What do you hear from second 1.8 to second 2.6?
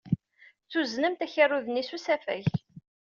s usafag.